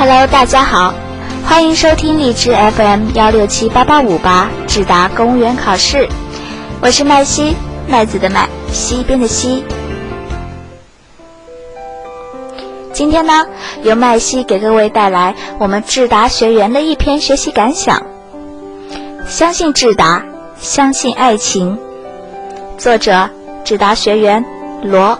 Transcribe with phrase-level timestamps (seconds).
[0.00, 0.94] Hello，大家好，
[1.44, 6.08] 欢迎收听荔枝 FM 幺六七八八五八智达公务员考试，
[6.80, 7.56] 我是麦西，
[7.88, 9.64] 麦子的麦，西边的西。
[12.92, 13.44] 今天呢，
[13.82, 18.00] 由麦西给各位带来我们智达学员的一篇学习感想。
[19.26, 20.24] 相信智达，
[20.60, 21.76] 相信爱情。
[22.78, 23.28] 作者：
[23.64, 24.44] 智达学员
[24.80, 25.18] 罗。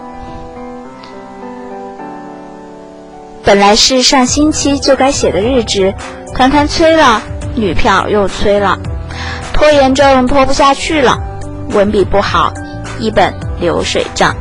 [3.49, 5.95] 本来是上星期就该写的日志，
[6.35, 7.23] 团团催了，
[7.55, 8.79] 女票又催了，
[9.55, 11.19] 拖延症拖不下去了，
[11.71, 12.53] 文笔不好，
[12.99, 14.37] 一本流水账。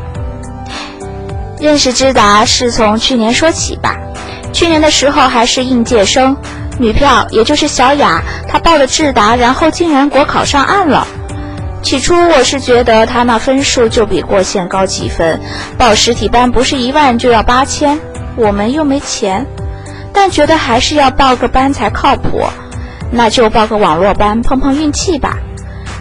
[1.57, 3.95] 认识知达是从去年说起吧，
[4.51, 6.35] 去年的时候还是应届生，
[6.77, 11.07] 女票也就是小雅，她报了智达，然后竟然国考上岸了。
[11.81, 15.39] 起初我是觉得她那分数就比过线高几分，
[15.77, 17.97] 报实体班不是一万就要八千。
[18.37, 19.45] 我们又没钱，
[20.13, 22.45] 但觉得还是要报个班才靠谱，
[23.11, 25.37] 那就报个网络班碰碰运气吧。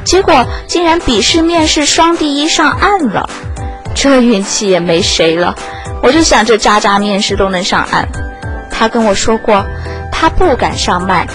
[0.05, 3.29] 结果竟然笔试面试双第一上岸了，
[3.95, 5.57] 这运气也没谁了。
[6.03, 8.09] 我就想这渣渣面试都能上岸，
[8.71, 9.65] 他跟我说过，
[10.13, 11.27] 他不敢上麦。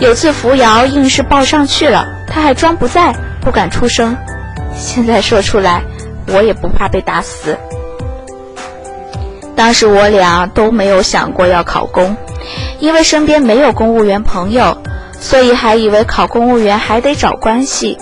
[0.00, 4.16] 有次扶摇硬是报上去了，他还装不在，不敢出声。
[4.74, 5.82] 现在说出来，
[6.26, 7.56] 我也不怕被打死。
[9.60, 12.16] 当时我俩都没有想过要考公，
[12.78, 14.78] 因为身边没有公务员朋友，
[15.20, 17.98] 所以还以为考公务员还得找关系。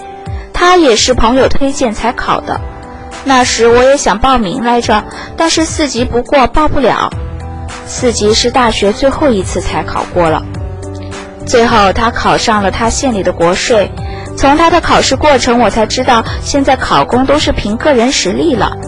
[0.52, 2.60] 他也是朋友推荐才考的。
[3.24, 5.02] 那时我也想报名来着，
[5.36, 7.10] 但是四级不过报不了。
[7.88, 10.44] 四级是大学最后一次才考过了。
[11.44, 13.90] 最后他考上了他县里的国税。
[14.36, 18.78] 从他的考试过程，我才知道现在考公都是凭个人实力了，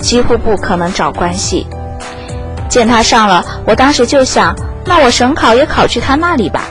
[0.00, 1.64] 几乎不可能找关系。
[2.78, 6.62] 见他上了，我当时就想，那我省考也考去他那里吧，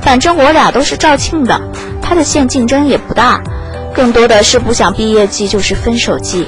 [0.00, 1.60] 反正我俩都是肇庆的，
[2.00, 3.42] 他的县竞争也不大，
[3.92, 6.46] 更多的是不想毕业季就是分手季，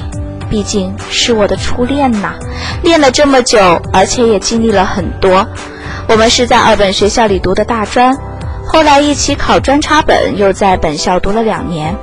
[0.49, 2.35] 毕竟是我的初恋呐，
[2.81, 5.45] 练了这么久，而且也经历了很多。
[6.07, 8.17] 我们是在二本学校里读的大专，
[8.65, 11.97] 后来一起考专插本，又在本校读了两年。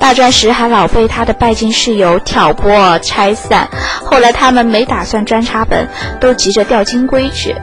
[0.00, 3.68] 大专时还老被他的拜金室友挑拨拆散，
[4.02, 5.86] 后来他们没打算专插本，
[6.18, 7.54] 都急着调金龟去。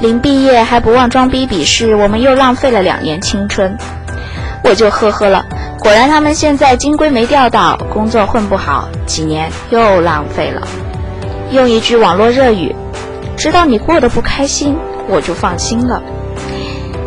[0.00, 3.76] 临毕业还不忘装逼笔试，我们又浪费了两年青春。
[4.62, 5.44] 我就呵呵了，
[5.80, 10.66] 果然他们现在金龟没钓到，工作混不好，几年又浪费了。
[11.50, 12.74] 用一句网络热语：
[13.36, 14.78] 知道你过得不开心，
[15.08, 16.00] 我就放心了。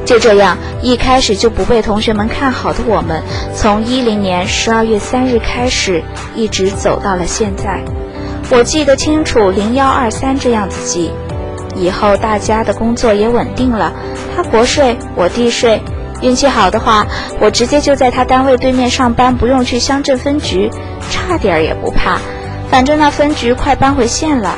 [0.06, 3.24] 就这样，一开始就不被同学们看好的我们，
[3.56, 6.04] 从一零年十二月三日开始，
[6.36, 7.82] 一直走到了现在。
[8.50, 11.12] 我记得清楚，零幺二三这样子记。
[11.76, 13.94] 以后大家的工作也稳定了，
[14.36, 15.82] 他国税，我地税。
[16.22, 17.08] 运气好的话，
[17.40, 20.70] 我直接就在他单位对面上班，不用去乡镇分局，
[21.10, 22.20] 差点也不怕。
[22.70, 24.58] 反正那分局快搬回县了。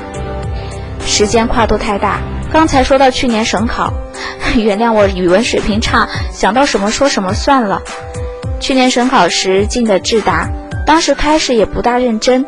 [1.06, 2.20] 时间跨度太大，
[2.56, 3.92] 刚才说到去年省考。
[4.56, 7.82] 原谅我语文水平差，想到什么说什么算了。
[8.62, 10.50] 去年省考时进的智达，
[10.86, 12.46] 当时开始也不大认真，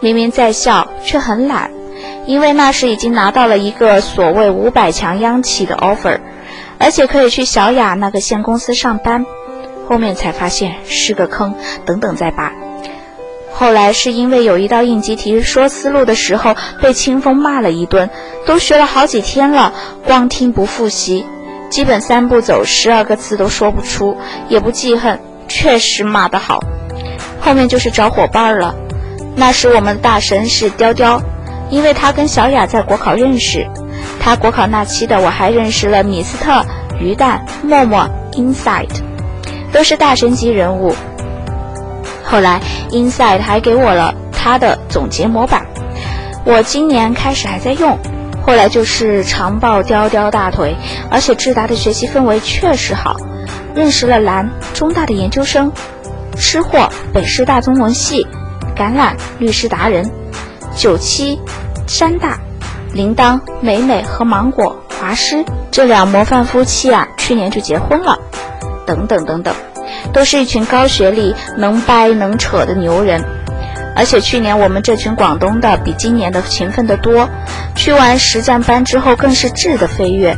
[0.00, 1.72] 明明在校却很懒，
[2.24, 6.20] 因为那时已经拿到了一个所谓五百强央企的 offer，
[6.78, 9.26] 而且可以去小雅那个县公司上班。
[9.88, 12.52] 后面才发现是个坑，等等再扒。
[13.58, 18.08] 后来是因为有一道应急题说思路的时候被清风骂了一顿，
[18.46, 19.72] 都学了好几天了，
[20.06, 21.26] 光听不复习，
[21.68, 24.16] 基本三步走十二个字都说不出，
[24.48, 26.62] 也不记恨，确实骂得好。
[27.40, 28.76] 后面就是找伙伴了，
[29.34, 31.20] 那时我们的大神是雕雕，
[31.68, 33.66] 因为他跟小雅在国考认识，
[34.20, 36.64] 他国考那期的我还认识了米斯特、
[37.00, 39.02] 鱼蛋、默默、Inside，
[39.72, 40.94] 都是大神级人物。
[42.30, 45.66] 后来，Inside 还给我了他的总结模板，
[46.44, 47.98] 我今年开始还在用。
[48.46, 50.76] 后来就是长抱雕雕大腿，
[51.10, 53.16] 而且智达的学习氛围确实好，
[53.74, 55.72] 认识了蓝中大的研究生，
[56.36, 58.26] 吃货北师大中文系，
[58.76, 60.10] 橄榄律师达人，
[60.76, 61.40] 九七
[61.86, 62.38] 山大，
[62.92, 68.18] 铃铛美美和芒果华师这两模范夫妻啊，去年就结婚了，
[68.86, 69.54] 等等等等。
[70.12, 73.24] 都是一群高学历、能掰能扯的牛人，
[73.94, 77.28] 而且去年我们这群广东的比今年的勤奋得多。
[77.74, 80.36] 去完实战班之后，更是质的飞跃。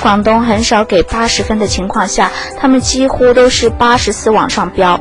[0.00, 5.00] 广东很少给八十分的情况下，他们几乎都是八十四往上飙。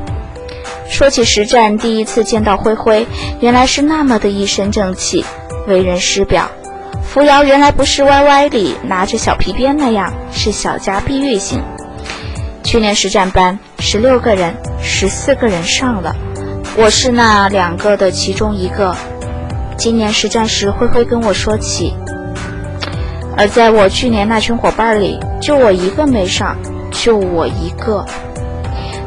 [0.87, 3.07] 说起实战，第一次见到灰灰，
[3.39, 5.25] 原来是那么的一身正气，
[5.65, 6.51] 为人师表，
[7.03, 11.63] 扶摇原来不是歪歪里拿着小皮鞭那样，是小家碧玉型。
[12.63, 16.15] 去年实战班十六个人，十四个人上了，
[16.77, 18.95] 我是那两个的其中一个。
[19.75, 21.95] 今年实战时，灰灰跟我说起，
[23.35, 26.55] 而在我去年那群伙伴里，就我一个没上，
[26.91, 28.05] 就我一个。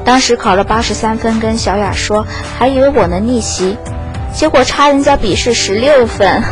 [0.04, 2.26] 当时考了八十三分，跟小雅说，
[2.58, 3.76] 还以为我能逆袭，
[4.34, 6.42] 结果差人家笔试十六分，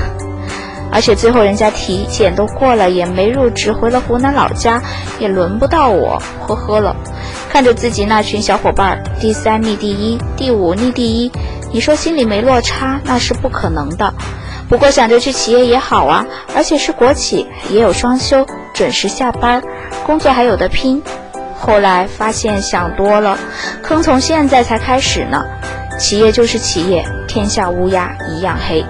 [0.92, 4.80] 而且最后人家体检都过了，也没入职，回了湖南老家，
[5.18, 6.94] 也轮不到我，呵呵了。
[7.52, 11.30] 看着自己那群小伙伴，第三逆第一，第五逆第一。
[11.70, 14.14] 你说心里没落差，那是不可能的。
[14.70, 16.24] 不过想着去企业也好啊，
[16.56, 19.62] 而且是国企，也有双休，准时下班，
[20.06, 21.02] 工作还有的拼。
[21.54, 23.38] 后来发现想多了，
[23.82, 25.44] 坑从现在才开始呢。
[25.98, 28.82] 企业就是企业，天下乌鸦一样黑。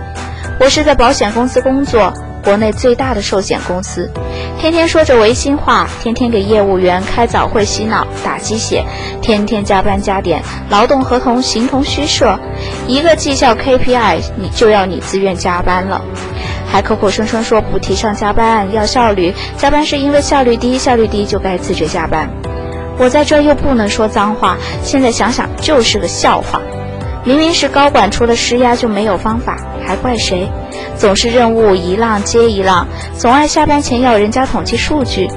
[0.61, 2.15] 我是在保险公司工作。
[2.45, 4.11] 国内最大的寿险公司，
[4.59, 8.85] 天天说着违心话，天天给业务员开早会洗脑打鸡血，
[9.21, 12.39] 天天加班加点，劳动合同形同虚设，
[12.89, 16.03] 一个绩效 KPI 你就要你自愿加班了，
[16.67, 22.29] 还口口声声说不提倡加班，要效率，加班是因为效率低，效率低就该自觉加班。
[22.99, 26.61] 我在这又不能说脏话，现在想想就是个笑话。
[27.25, 30.51] 明明是高管除了施压就没有方法，还怪谁？
[30.97, 32.87] 总是任务一浪接一浪，
[33.17, 35.29] 总爱下班前要人家统计数据。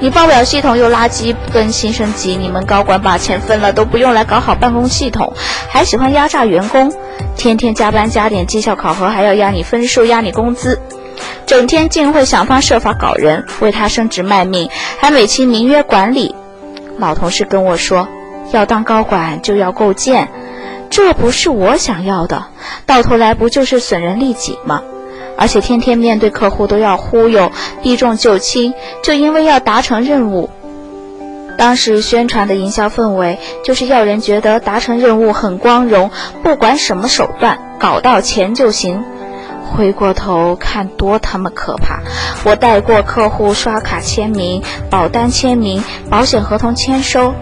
[0.00, 5.32] 你报表系统又垃圾更新升级，你们高管把钱分了都不用来搞好办公系统，
[5.68, 6.92] 还喜欢压榨员工，
[7.36, 10.78] 天天加班加点，绩效考核还要压你分数、压你工资，
[11.46, 14.68] 整天竟会想方设法搞人，为他升职卖命，
[15.00, 16.34] 还美其名曰管理。
[16.98, 18.06] 老同事跟我说，
[18.52, 20.28] 要当高管就要够贱。
[20.90, 22.46] 这不是我想要的，
[22.84, 24.82] 到头来不就是损人利己吗？
[25.36, 27.50] 而且天天面对客户都要忽悠，
[27.82, 30.50] 避重就轻，就因为要达成任务。
[31.56, 36.10] 当时宣传的营销氛围就是要人觉得达成任务很光荣，
[36.42, 39.02] 不管什么手段，搞到钱就行。
[39.70, 42.00] 回过头看，多他妈可怕！
[42.44, 47.32] 我带过客户刷卡签名、保单签名、保险合同签收，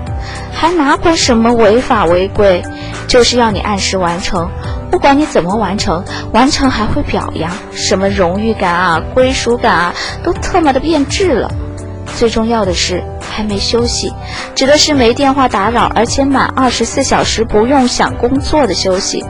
[0.52, 2.62] 还哪管什么违法违规？
[3.06, 4.50] 就是要你按时完成，
[4.90, 11.50] 不管你怎么完成，完成还会表扬，什么荣誉感啊、归属感啊，都特么的变质了。
[12.16, 14.12] 最重要的是还没休息，
[14.54, 19.24] 指的是没电话打扰，而且满二十四小时不用想工作的休息。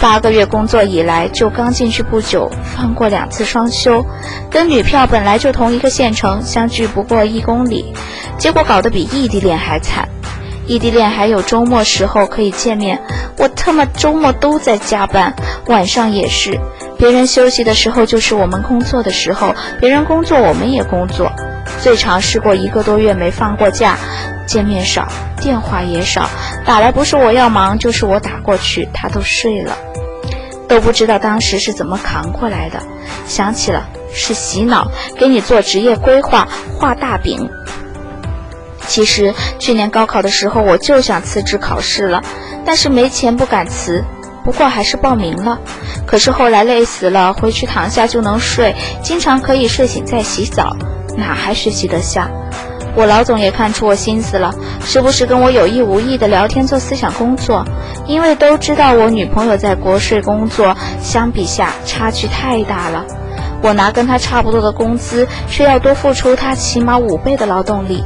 [0.00, 4.04] 八个月工作以来，就刚进去不久，放过两次双休，
[4.50, 7.94] 跟女票本来就同一个县城，相距不过一公里，
[8.38, 10.08] 结果搞得比异地恋还惨。
[10.66, 13.00] 异地恋还有周末时候可以见面，
[13.38, 15.34] 我他妈周末都在加班，
[15.66, 16.58] 晚上也是。
[16.98, 21.30] 别人休息的时候就是我们工作的时候，别人工作我们也工作。
[21.80, 23.96] 最长试过一个多月没放过假，
[24.46, 25.08] 见面少，
[25.40, 26.30] 电话也少，
[26.64, 29.76] 打来不是我要忙就是我打过去，他都睡了，
[30.68, 32.80] 都不知道当时是怎么扛过来的。
[33.26, 36.48] 想起了是洗脑，给你做职业规划，
[36.78, 37.50] 画大饼。
[38.86, 42.22] 其实去年高考的时候，我就想辞职考试了，
[42.64, 44.04] 但是没钱不敢辞，
[44.44, 45.58] 不过还是报名了。
[46.06, 50.76] 可是后来累死了，回去躺下就能睡，经常可以睡醒再洗澡，
[51.16, 52.30] 哪还学习得下？
[52.96, 57.62] 我老总也看出我心思了，时不时跟我有意无意的聊天做思想工作，
[58.06, 63.04] 因为都知道我女朋友在国税工作，相比下差距太大了。
[63.62, 68.02] 我拿跟她差不多的工资，却要多付出她起码五倍的劳动力。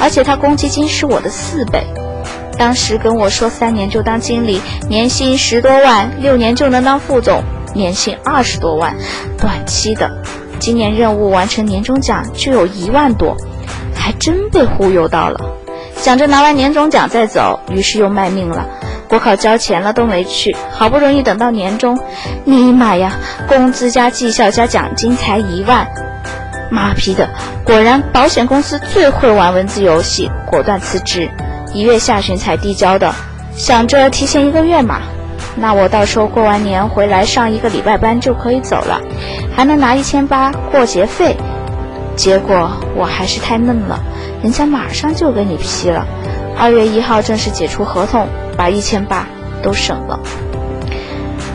[0.00, 1.84] 而且他公积金是我的四倍，
[2.56, 7.42] 当时跟我说三年就当经理，年薪十多万，六年就能当副总，
[7.74, 8.96] 年薪二十多万，
[9.36, 10.10] 短期的，
[10.58, 13.36] 今年任务完成年终奖就有一万多，
[14.10, 15.38] 还真被忽悠到了。
[15.94, 18.66] 想着拿完年终奖再走，于是又卖命了。
[19.08, 21.96] 国考交钱了都没去，好不容易等到年终，
[22.44, 23.12] 尼玛呀，
[23.46, 25.86] 工资加绩效加奖金才一万。
[26.72, 27.28] 妈批的！
[27.64, 31.30] 果然，保险公司最会玩文字游戏，果断辞职。
[31.72, 33.14] 一月下旬才递交的，
[33.54, 35.02] 想着提前一个月嘛，
[35.54, 39.00] 那我到时候过完年回来上一个礼拜班就可以走了，
[39.54, 41.36] 还能拿一千八过节费。
[42.16, 44.00] 结果我还是太嫩了，
[44.42, 46.06] 人家马上就给你批了。
[46.58, 49.26] 二月一号正式解除合同，把一千八
[49.62, 50.20] 都省了。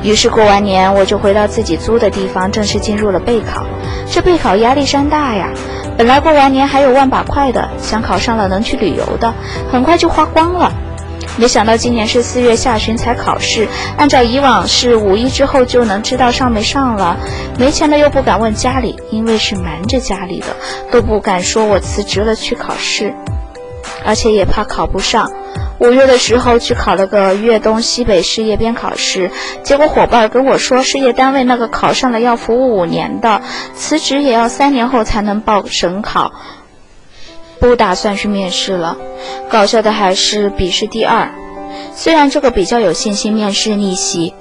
[0.01, 3.65] 于是过完年，我就回到自己租的地方，正式进入了备考。
[4.11, 5.49] 这备考压力山大呀！
[5.97, 9.33] 本来过完年还有万把块的，想考上了能去旅游的，
[9.71, 10.71] 很快就花光了。
[11.37, 17.17] 没想到今年是四月下旬才考试，按照以往是五一之后就能知道上没上了。
[17.59, 20.47] 没钱了又不敢问家里，因为是瞒着家里的，
[20.91, 23.13] 都不敢说我辞职了去考试，
[24.05, 25.29] 而且也怕考不上。
[25.77, 29.29] 五月的时候去考了个粤东西北事业编考试，
[29.61, 33.41] 结果伙伴跟我说，事业单位那个考上了要服务五年的，
[33.75, 36.31] 辞职也要三年后才能报省考。
[37.65, 38.95] 不打算去面试了，
[39.49, 41.31] 搞笑的还是笔试第二。
[41.95, 44.35] 虽然这个比较有信心面试逆袭，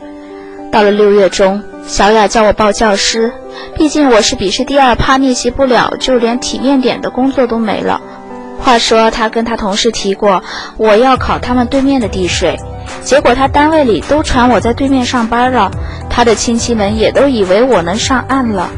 [0.71, 3.33] 到了六月中，小雅叫我报教师，
[3.77, 7.99] 毕竟我是笔试第二，怕逆袭不了，就连体面点的工作都没了。
[8.61, 10.43] 话说他跟他同事提过
[10.77, 12.59] 我要考他们对面的地税，
[13.03, 15.71] 结果他单位里都传我在对面上班了，
[16.11, 18.71] 他的亲戚们也都以为我能上岸了。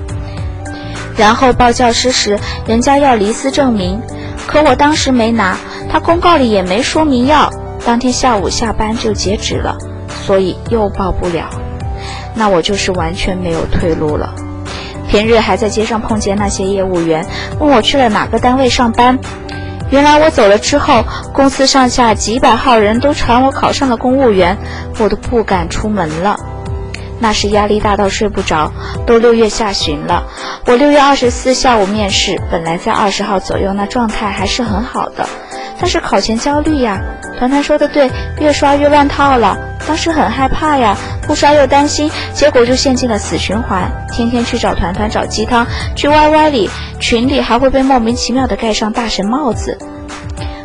[1.17, 4.01] 然后报教师时，人家要离司证明。
[4.47, 5.57] 可我当时没拿，
[5.91, 7.51] 他公告里也没说明要。
[7.85, 9.77] 当天下午下班就截止了，
[10.25, 11.49] 所以又报不了。
[12.35, 14.35] 那我就是完全没有退路了。
[15.09, 17.27] 平日还在街上碰见那些业务员，
[17.61, 19.19] 问我去了哪个单位上班。
[19.91, 24.59] 原来我走了之后，公司上下几百号人都传我考上了公务员，
[24.99, 26.37] 我都不敢出门了。
[27.19, 28.73] 那时压力大到睡不着，
[29.07, 30.25] 都六月下旬了。
[30.67, 35.29] 我六月二十四下午面试，本来在二十号左右，那状态还是很好的。
[35.79, 37.01] 但是考前焦虑呀，
[37.39, 39.57] 团团说的对，越刷越乱套了。
[39.87, 40.97] 当时很害怕呀，
[41.27, 43.91] 不刷又担心，结果就陷进了死循环。
[44.11, 49.79] 天天去找团团找鸡汤，去 YY 里群里还会被莫名其妙的盖上大神帽子。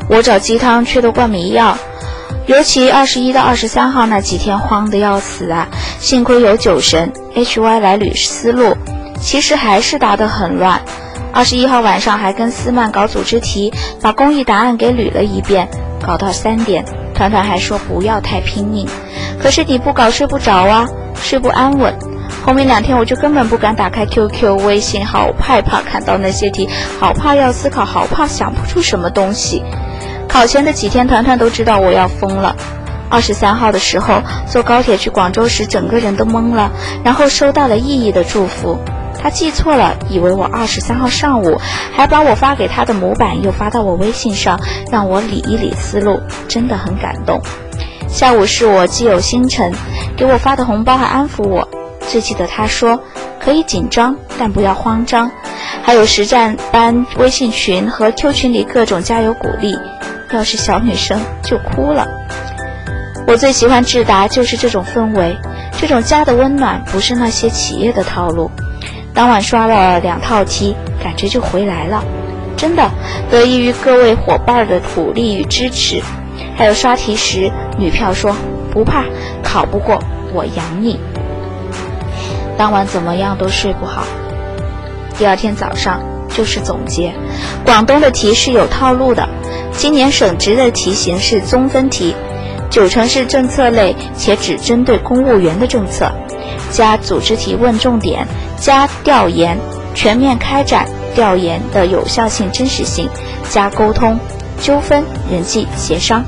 [0.09, 1.77] 我找鸡汤却都灌迷药。
[2.47, 5.67] 尤其二十一到二十三号那几天慌得要死啊！
[5.99, 8.75] 幸亏有酒神 HY 来捋思路，
[9.21, 10.81] 其实还是答得很乱。
[11.31, 13.71] 二十一号晚上还跟思曼搞组织题，
[14.01, 15.69] 把公益答案给捋了一遍，
[16.05, 16.83] 搞到三点，
[17.13, 18.87] 团团还说不要太拼命。
[19.39, 21.93] 可是你不搞睡不着啊，睡不安稳。
[22.43, 26.67] 后面两天我就根本不敢打开 QQ、微信，好害怕看到那些题，
[26.99, 29.63] 好怕要思考，好怕想不出什么东西。
[30.31, 32.55] 考前的几天，团团都知道我要疯了。
[33.09, 36.71] 二十三号的时候，坐高铁去广州时，整个人都懵了。
[37.03, 38.79] 然后收到了意义的祝福，
[39.21, 41.59] 他记错了，以为我二十三号上午，
[41.93, 44.57] 还把我发给他的模板又发到我微信上，
[44.89, 47.41] 让我理一理思路，真的很感动。
[48.07, 49.73] 下午是我基友星辰
[50.15, 51.67] 给我发的红包，还安抚我。
[52.07, 53.01] 最记得他说
[53.43, 55.29] ：“可以紧张，但不要慌张。”
[55.83, 59.77] 还有实战班微信群和 Q 群里各种加油鼓励。
[60.31, 62.07] 要是小女生就哭了。
[63.27, 65.37] 我最喜欢智达，就是这种氛围，
[65.77, 68.49] 这种家的温暖，不是那些企业的套路。
[69.13, 72.03] 当晚刷了两套题，感觉就回来了，
[72.57, 72.89] 真的
[73.29, 76.01] 得益于各位伙伴的鼓励与支持。
[76.57, 78.35] 还有刷题时，女票说
[78.71, 79.03] 不怕，
[79.43, 79.99] 考不过
[80.33, 80.99] 我养你。
[82.57, 84.03] 当晚怎么样都睡不好。
[85.17, 87.13] 第二天早上就是总结，
[87.65, 89.27] 广东的题是有套路的。
[89.77, 92.15] 今年省直的题型是综分题，
[92.69, 96.11] 九成是政策类且只针对公务员的政策，
[96.71, 98.27] 加组织提问重点，
[98.59, 99.57] 加调研，
[99.95, 103.09] 全面开展调研的有效性、真实性，
[103.49, 104.19] 加沟通、
[104.61, 106.23] 纠纷、人际协商。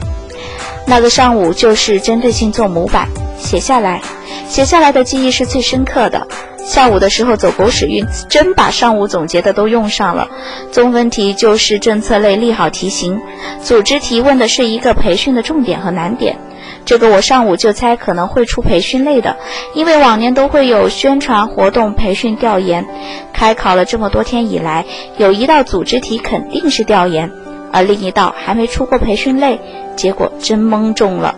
[0.85, 3.07] 那个上午就是针对性做模板，
[3.39, 4.01] 写下来，
[4.49, 6.27] 写下来的记忆是最深刻的。
[6.65, 10.29] 下午的时候走狗屎运，真把上午总结的都用上了。
[10.71, 13.19] 综分题就是政策类利好题型，
[13.61, 16.37] 组织题问的是一个培训的重点和难点。
[16.85, 19.35] 这个我上午就猜可能会出培训类的，
[19.73, 22.85] 因为往年都会有宣传活动、培训调研。
[23.33, 24.85] 开考了这么多天以来，
[25.17, 27.29] 有一道组织题肯定是调研，
[27.71, 29.59] 而另一道还没出过培训类，
[29.97, 31.35] 结果真蒙中了。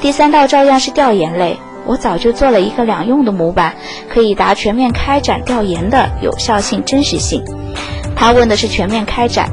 [0.00, 1.58] 第三道照样是调研类。
[1.86, 3.74] 我早就做了一个两用的模板，
[4.08, 7.42] 可以答全面开展调研的有效性、真实性。
[8.16, 9.48] 他问的是全面开展。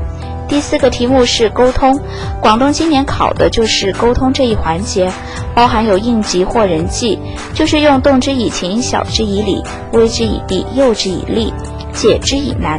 [0.47, 1.97] 第四个题目是沟通，
[2.41, 5.09] 广东今年考的就是沟通这一环节，
[5.55, 7.17] 包含有应急或人际，
[7.53, 11.53] 就是用动之以情、晓之以理、威之以地、诱之以利、
[11.93, 12.77] 解之以难，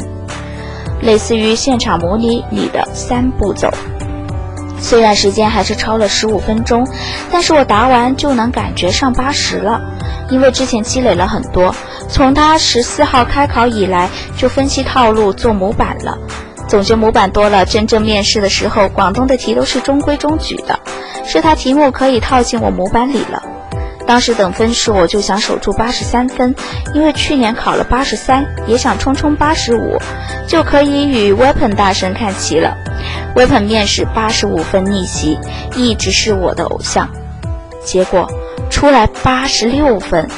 [1.00, 3.70] 类似于现场模拟里的三步走。
[4.82, 6.86] 虽然时间还是超了十五分钟，
[7.30, 9.80] 但是我答完就能感觉上八十了，
[10.28, 11.74] 因为之前积累了很多。
[12.08, 16.18] 从他十四号开考以来，就分析套路做模板了，
[16.68, 17.64] 总结模板多了。
[17.64, 20.80] 真正面试的时候，广东的题都是中规中矩的，
[21.24, 23.42] 是他题目可以套进我模板里了。
[24.12, 26.54] 当时等分数，我就想守住八十三分，
[26.92, 29.96] 因为去年考了八十三，也想冲冲八十五，
[30.46, 32.76] 就可以与 Weapon 大神看齐了。
[33.34, 35.38] Weapon 面试八十五分逆袭，
[35.76, 37.08] 一直是我的偶像。
[37.82, 38.30] 结果
[38.68, 40.28] 出来八十六分，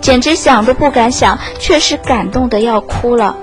[0.00, 3.36] 简直想都不敢想，却是感动的要哭了。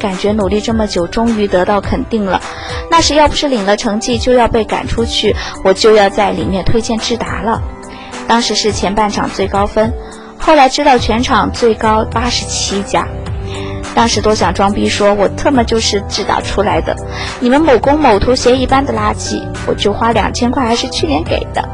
[0.00, 2.42] 感觉努力这么久，终于得到肯定了。
[2.90, 7.62] 那时要不是领了成绩就要被赶出去，我就要在里面推荐智达了。
[8.28, 9.92] 当时是前半场最高分，
[10.38, 13.08] 后来知道全场最高八十七家。
[13.94, 16.94] 当时多想装逼，说我特么就是自打出来的，
[17.40, 21.68] 你们某工某图协议班的垃圾，我就花两千块，还是去年给的。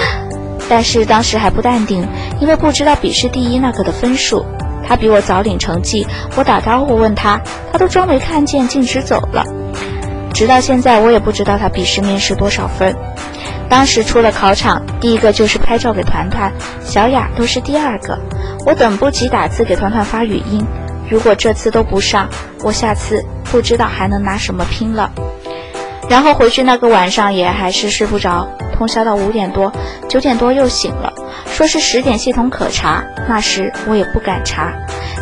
[0.70, 2.06] 但是当时还不淡定，
[2.40, 4.46] 因为不知道笔试第一那个的分数。
[4.86, 6.06] 他比我早领成绩，
[6.36, 7.40] 我打招呼问他，
[7.72, 9.44] 他都装没看见，径直走了。
[10.40, 12.96] 直到现在，我也不知道他笔试面试多少分。
[13.68, 16.50] 当时出了考场，第一个就是拍照给团团，
[16.82, 18.18] 小雅都是第二个。
[18.64, 20.66] 我等不及打字给团团发语音，
[21.10, 22.26] 如果这次都不上，
[22.62, 25.12] 我下次不知道还能拿什么拼了。
[26.10, 29.72] 然后回去那个晚上也还是睡不着，通宵到五点多，
[30.08, 31.12] 九点多又醒了。
[31.46, 34.72] 说是十点系统可查，那时我也不敢查。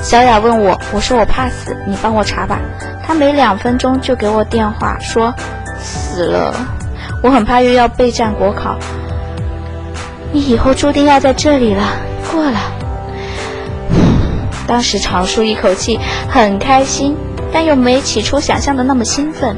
[0.00, 2.59] 小雅问我，我说我怕死，你帮我查吧。
[3.07, 5.35] 她没两分钟就给我电话说
[5.78, 6.54] 死了，
[7.23, 8.78] 我很怕又要备战国考。
[10.33, 11.85] 你以后注定要在这里了，
[12.33, 12.59] 过了。
[14.66, 17.14] 当时长舒一口气，很开心，
[17.52, 19.56] 但又没起初想象的那么兴奋。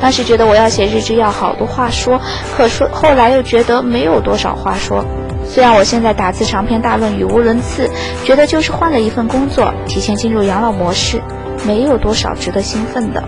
[0.00, 2.20] 当时觉得我要写日志要好多话说，
[2.56, 5.04] 可是后来又觉得没有多少话说。
[5.46, 7.90] 虽然我现在打字长篇大论语无伦次，
[8.24, 11.20] 觉得就是换了一份工作，提前进入养老模式，
[11.66, 13.22] 没有多少值得兴奋的。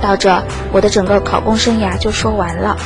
[0.00, 0.42] 到这，
[0.72, 2.76] 我的整个考公生涯就说完了。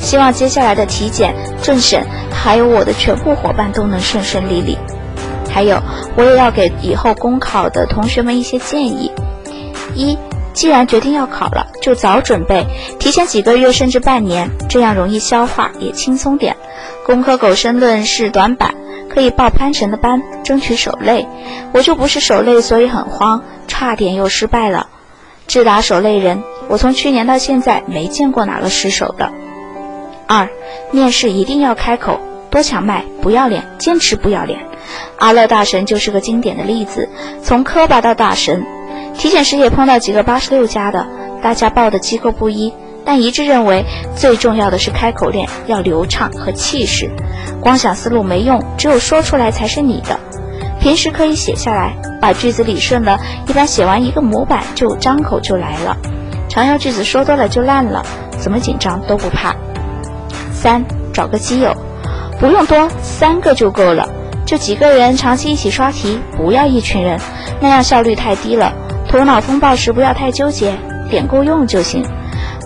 [0.00, 4.76] 希望接下来的体检、政审，还有我的全部伙伴都能顺顺利利。
[5.50, 5.80] 还有，
[6.16, 9.10] 我也要给以后公考的同学们一些建议：
[9.96, 10.16] 一，
[10.52, 12.66] 既然决定要考了，就早准备，
[12.98, 16.56] 提前几个月甚至半年，这样容易消化，也轻松点。
[17.04, 18.74] 工科狗申论是短板，
[19.08, 21.26] 可以报潘神的班，争取手累。
[21.72, 24.88] 我就不是手累，所以很慌，差点又失败了。
[25.46, 29.32] 智达手累人，我从去年到现在没见过哪个失手的。
[30.26, 30.48] 二，
[30.90, 34.60] 面试一定要开口，多抢麦，不要脸，坚持不要脸。
[35.18, 37.08] 阿乐大神就是个经典的例子，
[37.42, 38.66] 从科拔到大神。
[39.18, 41.06] 体检时也碰到几个八十六加的，
[41.42, 42.72] 大家报的机构不一。
[43.04, 43.84] 但一致认为，
[44.16, 47.08] 最重要的是开口练要流畅和气势，
[47.60, 50.18] 光想思路没用，只有说出来才是你的。
[50.80, 55.96] 平时可以写下来，把句子理顺了，一般写完一个模板就张口就来了。
[56.48, 58.04] 常用句子说多了就烂了，
[58.38, 59.54] 怎么紧张都不怕。
[60.52, 61.76] 三，找个基友，
[62.40, 64.08] 不用多，三个就够了，
[64.44, 67.20] 就几个人长期一起刷题，不要一群人，
[67.60, 68.72] 那样效率太低了。
[69.08, 70.76] 头脑风暴时不要太纠结，
[71.10, 72.04] 点够用就行。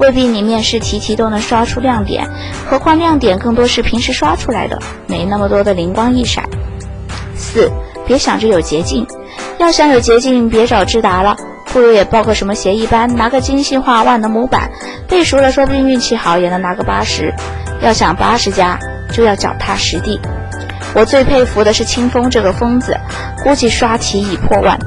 [0.00, 2.26] 未必你面试题题都能刷出亮点，
[2.68, 6.44] 何况亮点更多是平时刷出来的，没那么多的灵光一闪。
[7.36, 7.70] 四，
[8.06, 9.06] 别想着有捷径，
[9.58, 14.70] 要想有捷径，别找智达了，不如也报个什么协议班，拿个精细化万能模板，
[15.06, 17.34] 背熟了，说不定运气好也能拿个八十。
[17.82, 18.78] 要想八十加，
[19.12, 20.18] 就要脚踏实地。
[20.94, 22.96] 我最佩服的是清风这个疯子，
[23.44, 24.78] 估计刷题已破万，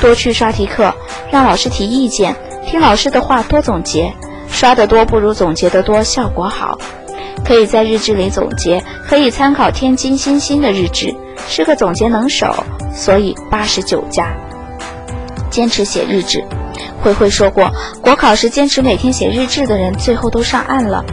[0.00, 0.94] 多去刷题课，
[1.30, 4.12] 让老师提意见，听老师的话，多总结。
[4.48, 6.78] 刷得多不如总结得多效果好，
[7.44, 11.14] 可以在日志里总结，可以参考天津星星的日志，
[11.46, 14.34] 是个总结能手，所以八十九加。
[15.50, 16.42] 坚持写日志，
[17.02, 21.04] 慧慧说过，国考时坚持每天写日志的人，最后都上岸了。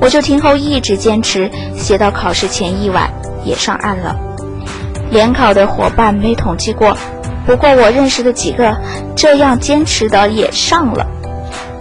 [0.00, 3.10] 我就听后一直坚持，写到考试前一晚
[3.44, 4.16] 也上岸了。
[5.10, 6.96] 联考的伙伴没统计过，
[7.46, 8.76] 不过我认识的几个
[9.16, 11.06] 这样坚持的也上了。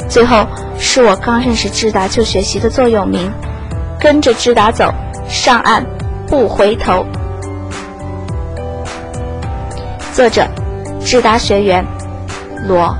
[0.08, 0.48] 最后
[0.80, 3.32] 是我刚认识智达就学习的座右铭：
[4.00, 4.92] 跟着智达走，
[5.28, 5.86] 上岸
[6.26, 7.06] 不回头。
[10.14, 10.48] 作者：
[11.00, 11.86] 智达学员
[12.68, 12.96] 罗。